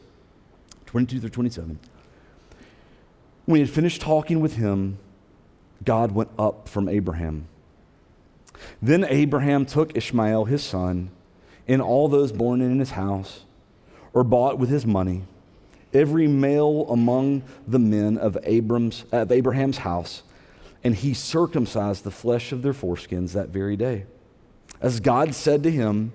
[0.87, 1.79] 22 through 27.
[3.49, 4.99] When he had finished talking with him,
[5.83, 7.47] God went up from Abraham.
[8.79, 11.09] Then Abraham took Ishmael, his son,
[11.67, 13.45] and all those born in his house,
[14.13, 15.23] or bought with his money,
[15.95, 20.21] every male among the men of, Abram's, of Abraham's house,
[20.83, 24.05] and he circumcised the flesh of their foreskins that very day.
[24.79, 26.13] As God said to him,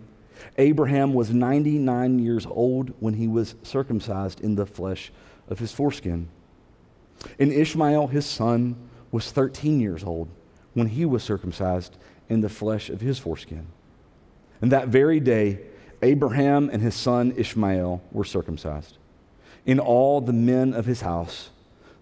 [0.57, 5.11] Abraham was 99 years old when he was circumcised in the flesh
[5.49, 6.29] of his foreskin.
[7.39, 8.77] And Ishmael, his son,
[9.11, 10.29] was 13 years old
[10.75, 11.97] when he was circumcised
[12.29, 13.67] in the flesh of his foreskin.
[14.61, 15.61] And that very day,
[16.03, 18.99] Abraham and his son Ishmael were circumcised.
[19.67, 21.51] In all the men of his house,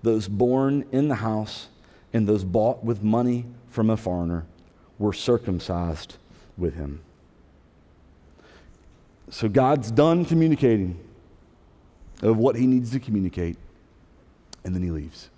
[0.03, 1.69] those born in the house
[2.13, 4.45] and those bought with money from a foreigner,
[4.99, 6.17] were circumcised
[6.57, 7.01] with him.
[9.31, 10.99] So God's done communicating
[12.21, 13.57] of what he needs to communicate,
[14.65, 15.29] and then he leaves.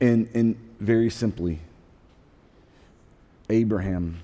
[0.00, 1.60] And, and very simply,
[3.50, 4.20] Abraham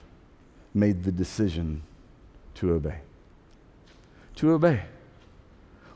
[0.73, 1.83] made the decision
[2.55, 2.99] to obey.
[4.37, 4.83] To obey.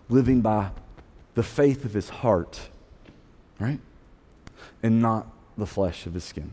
[0.08, 0.70] Living by
[1.34, 2.68] the faith of his heart,
[3.58, 3.80] right?
[4.82, 6.50] And not the flesh of his skin.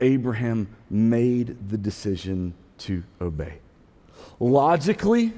[0.00, 3.58] Abraham made the decision to obey.
[4.38, 5.32] Logically,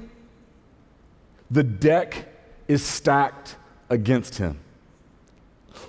[1.49, 2.27] the deck
[2.67, 3.55] is stacked
[3.91, 4.57] against him.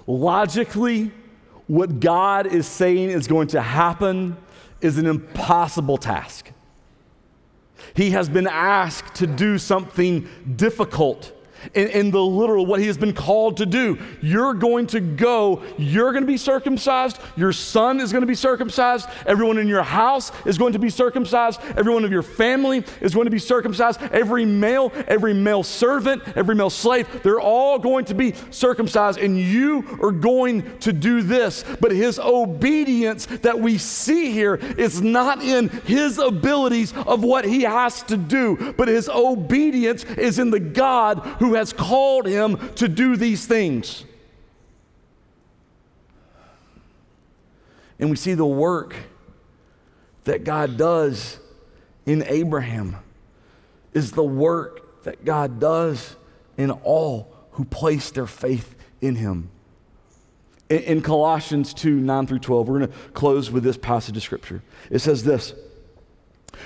[0.07, 1.12] Logically,
[1.68, 4.36] what God is saying is going to happen
[4.80, 6.50] is an impossible task.
[7.94, 11.32] He has been asked to do something difficult
[11.74, 13.98] in, in, the literal, what he has been called to do.
[14.20, 18.34] You're going to go, you're going to be circumcised, your son is going to be
[18.34, 23.14] circumcised, everyone in your house is going to be circumcised, everyone of your family is
[23.14, 28.04] going to be circumcised, every male, every male servant, every male slave, they're all going
[28.06, 31.64] to be circumcised, and you are going to do this.
[31.80, 37.62] But his obedience that we see here is not in his abilities of what he
[37.62, 42.88] has to do, but his obedience is in the God who has called him to
[42.88, 44.05] do these things.
[47.98, 48.96] And we see the work
[50.24, 51.38] that God does
[52.07, 52.96] in Abraham
[53.92, 56.16] is the work that God does
[56.57, 59.50] in all who place their faith in him.
[60.68, 64.22] In, in Colossians 2 9 through 12, we're going to close with this passage of
[64.22, 64.62] scripture.
[64.90, 65.55] It says this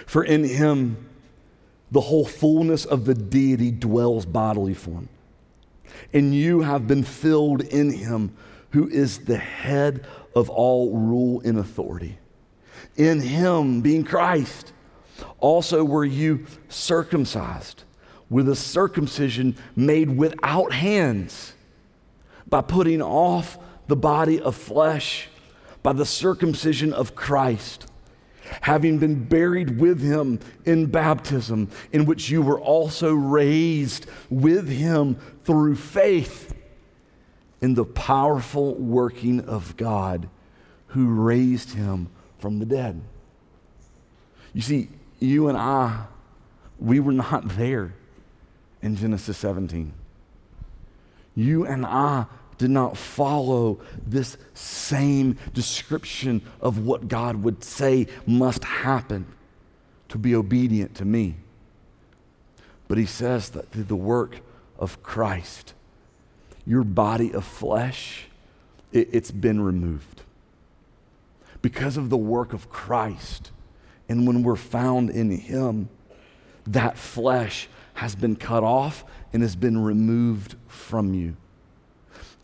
[0.06, 1.05] For in him,
[1.90, 5.08] the whole fullness of the deity dwells bodily form.
[6.12, 8.36] And you have been filled in him
[8.70, 12.18] who is the head of all rule and authority.
[12.96, 14.72] In him, being Christ,
[15.38, 17.84] also were you circumcised
[18.28, 21.54] with a circumcision made without hands
[22.48, 25.28] by putting off the body of flesh
[25.82, 27.86] by the circumcision of Christ
[28.62, 35.16] having been buried with him in baptism, in which you were also raised with him
[35.44, 36.54] through faith
[37.60, 40.28] in the powerful working of God
[40.88, 43.00] who raised him from the dead.
[44.52, 44.88] You see,
[45.18, 46.06] you and I,
[46.78, 47.94] we were not there
[48.82, 49.92] in Genesis 17.
[51.34, 52.26] You and I
[52.58, 59.26] did not follow this same description of what God would say must happen
[60.08, 61.36] to be obedient to me.
[62.88, 64.40] But he says that through the work
[64.78, 65.74] of Christ,
[66.66, 68.26] your body of flesh,
[68.92, 70.22] it, has been removed.
[71.62, 73.50] Because of the work of Christ,
[74.08, 75.88] and when we're found in him,
[76.66, 81.36] that flesh has been cut off and has been removed from you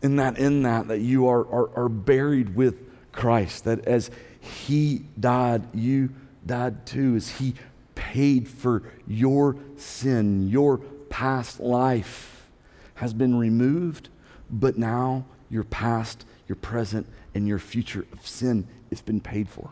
[0.03, 2.75] in that in that that you are, are, are buried with
[3.11, 6.09] Christ, that as he died, you
[6.45, 7.55] died too, as he
[7.95, 10.79] paid for your sin, your
[11.09, 12.49] past life
[12.95, 14.09] has been removed,
[14.49, 19.71] but now your past, your present, and your future of sin has been paid for.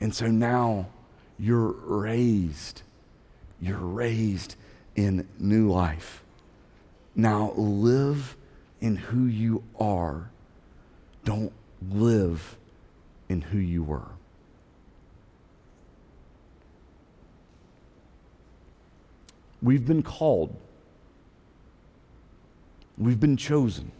[0.00, 0.86] And so now
[1.38, 2.82] you're raised.
[3.60, 4.56] You're raised
[4.94, 6.22] in new life.
[7.16, 8.36] Now live
[8.84, 10.28] in who you are,
[11.24, 11.54] don't
[11.90, 12.58] live
[13.30, 14.10] in who you were.
[19.62, 20.54] We've been called.
[22.98, 23.90] We've been chosen.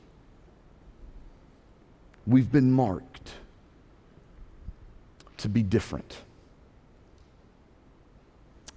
[2.26, 3.32] We've been marked
[5.38, 6.18] to be different.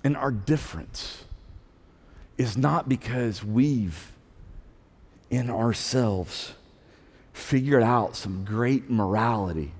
[0.06, 1.26] And our difference
[2.38, 4.14] is not because we've
[5.30, 6.54] in ourselves
[7.34, 9.72] figured out some great morality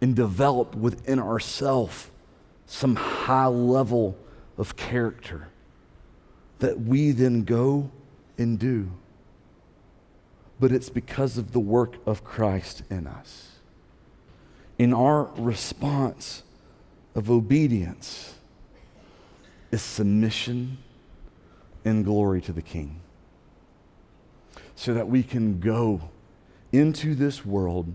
[0.00, 2.10] and developed within ourselves
[2.66, 4.16] some high level
[4.56, 5.48] of character
[6.60, 7.90] that we then go
[8.38, 8.90] and do.
[10.60, 13.48] But it's because of the work of Christ in us.
[14.78, 16.42] In our response
[17.14, 18.34] of obedience
[19.70, 20.78] is submission
[21.84, 23.00] and glory to the King.
[24.80, 26.00] So that we can go
[26.72, 27.92] into this world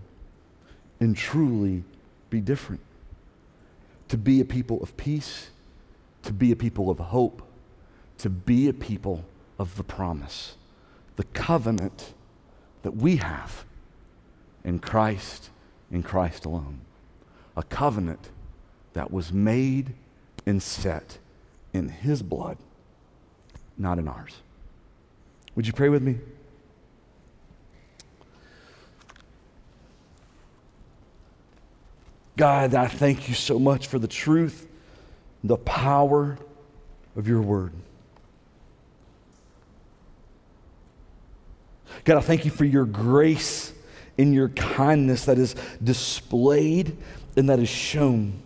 [1.00, 1.82] and truly
[2.30, 2.80] be different.
[4.06, 5.50] To be a people of peace,
[6.22, 7.42] to be a people of hope,
[8.18, 9.24] to be a people
[9.58, 10.54] of the promise,
[11.16, 12.14] the covenant
[12.84, 13.64] that we have
[14.62, 15.50] in Christ,
[15.90, 16.82] in Christ alone.
[17.56, 18.30] A covenant
[18.92, 19.92] that was made
[20.46, 21.18] and set
[21.72, 22.58] in His blood,
[23.76, 24.36] not in ours.
[25.56, 26.18] Would you pray with me?
[32.36, 34.68] God, I thank you so much for the truth,
[35.42, 36.38] the power
[37.16, 37.72] of your word.
[42.04, 43.72] God, I thank you for your grace
[44.18, 46.96] and your kindness that is displayed
[47.36, 48.42] and that is shown.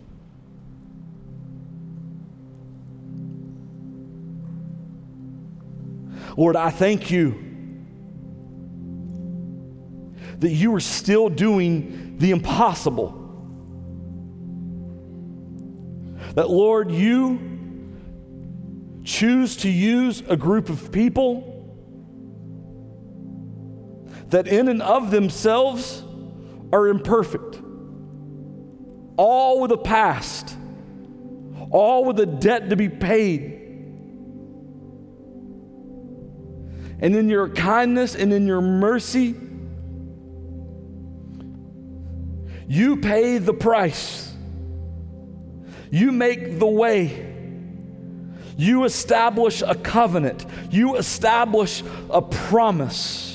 [6.36, 7.34] Lord, I thank you
[10.38, 13.19] that you are still doing the impossible.
[16.40, 17.38] That, Lord, you
[19.04, 21.76] choose to use a group of people
[24.28, 26.02] that, in and of themselves,
[26.72, 27.60] are imperfect,
[29.18, 30.56] all with a past,
[31.70, 33.42] all with a debt to be paid.
[37.00, 39.34] And in your kindness and in your mercy,
[42.66, 44.29] you pay the price.
[45.90, 47.26] You make the way.
[48.56, 50.46] You establish a covenant.
[50.70, 53.30] You establish a promise.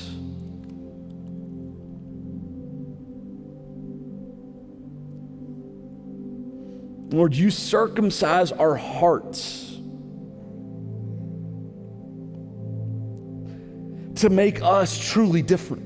[7.09, 9.77] Lord, you circumcise our hearts
[14.15, 15.83] to make us truly different.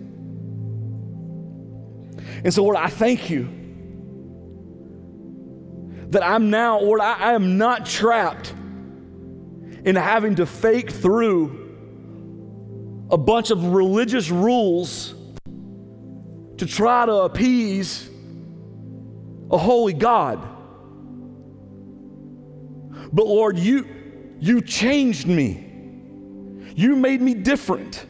[2.43, 3.58] And so, Lord, I thank you
[6.09, 8.53] that I'm now, Lord, I, I am not trapped
[9.85, 11.67] in having to fake through
[13.11, 15.15] a bunch of religious rules
[16.57, 18.09] to try to appease
[19.51, 20.39] a holy God.
[23.11, 23.87] But Lord, you
[24.39, 25.65] you changed me.
[26.75, 28.05] You made me different.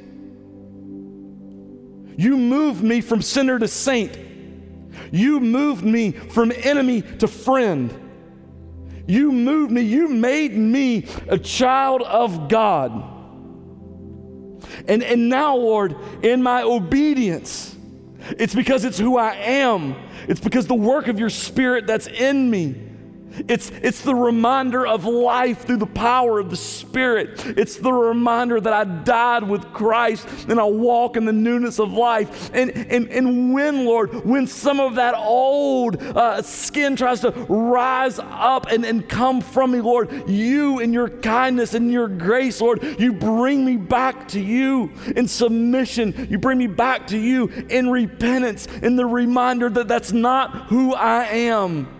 [2.18, 4.18] You moved me from sinner to saint.
[5.12, 7.94] You moved me from enemy to friend.
[9.08, 12.92] You moved me, you made me a child of God.
[14.88, 17.76] And, and now, Lord, in my obedience,
[18.38, 19.96] it's because it's who I am.
[20.28, 22.89] It's because the work of your spirit that's in me.
[23.48, 27.46] It's, it's the reminder of life through the power of the Spirit.
[27.46, 31.92] It's the reminder that I died with Christ and I walk in the newness of
[31.92, 32.52] life.
[32.54, 38.20] And, and, and when, Lord, when some of that old uh, skin tries to rise
[38.20, 42.84] up and, and come from me, Lord, you in your kindness and your grace, Lord,
[43.00, 46.28] you bring me back to you in submission.
[46.30, 50.94] You bring me back to you in repentance, in the reminder that that's not who
[50.94, 51.99] I am.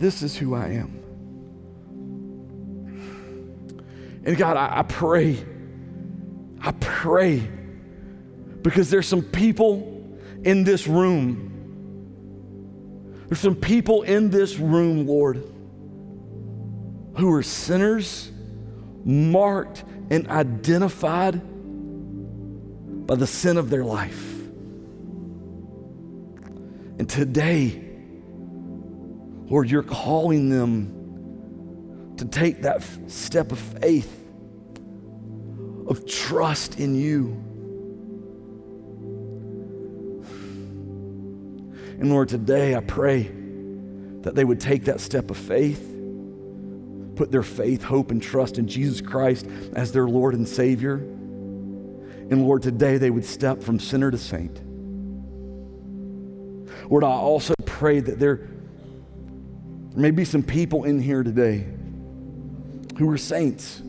[0.00, 0.96] This is who I am.
[4.24, 5.36] And God, I, I pray,
[6.58, 7.46] I pray,
[8.62, 11.48] because there's some people in this room.
[13.28, 15.36] There's some people in this room, Lord,
[17.18, 18.32] who are sinners,
[19.04, 21.42] marked and identified
[23.06, 24.32] by the sin of their life.
[26.98, 27.89] And today,
[29.50, 34.24] Lord, you're calling them to take that step of faith,
[35.88, 37.30] of trust in you.
[41.98, 43.24] And Lord, today I pray
[44.20, 45.84] that they would take that step of faith,
[47.16, 50.94] put their faith, hope, and trust in Jesus Christ as their Lord and Savior.
[50.94, 54.60] And Lord, today they would step from sinner to saint.
[56.88, 58.48] Lord, I also pray that there
[60.00, 61.66] there may be some people in here today
[62.96, 63.82] who are saints.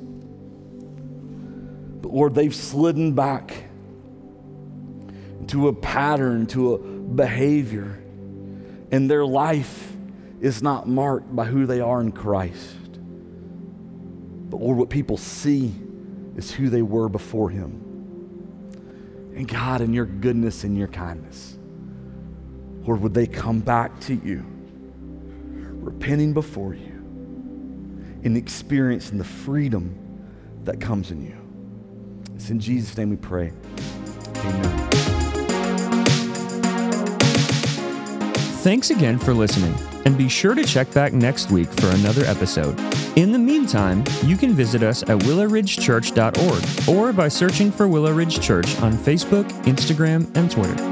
[2.02, 3.64] But Lord, they've slidden back
[5.48, 8.04] to a pattern, to a behavior.
[8.92, 9.96] And their life
[10.42, 13.00] is not marked by who they are in Christ.
[14.50, 15.74] But Lord, what people see
[16.36, 17.72] is who they were before Him.
[19.34, 21.58] And God, in your goodness and your kindness,
[22.82, 24.46] Lord, would they come back to you,
[25.82, 26.94] repenting before you,
[28.24, 29.98] and experiencing the freedom
[30.64, 31.38] that comes in you.
[32.36, 33.52] It's in Jesus' name we pray.
[34.36, 34.88] Amen.
[38.62, 39.74] Thanks again for listening,
[40.06, 42.80] and be sure to check back next week for another episode.
[43.18, 48.40] In the meantime, you can visit us at willowridgechurch.org or by searching for Willow Ridge
[48.40, 50.91] Church on Facebook, Instagram, and Twitter.